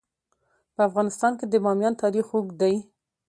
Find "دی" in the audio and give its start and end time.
2.61-2.75